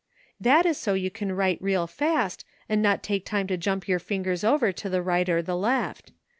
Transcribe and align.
That 0.39 0.65
is 0.65 0.79
so 0.79 0.95
you 0.95 1.11
can 1.11 1.31
write 1.31 1.61
real 1.61 1.85
fast, 1.85 2.43
and 2.67 2.81
not 2.81 3.03
take 3.03 3.23
time 3.23 3.45
to 3.45 3.55
jump 3.55 3.87
your 3.87 3.99
fingers 3.99 4.43
over 4.43 4.71
to 4.71 4.89
the 4.89 4.99
right 5.03 5.29
or 5.29 5.43
the 5.43 5.55
left. 5.55 6.11